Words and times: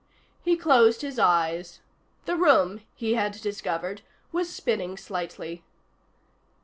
He 0.41 0.57
closed 0.57 1.03
his 1.03 1.19
eyes. 1.19 1.79
The 2.25 2.35
room, 2.35 2.81
he 2.95 3.13
had 3.13 3.33
discovered, 3.33 4.01
was 4.31 4.49
spinning 4.51 4.97
slightly. 4.97 5.63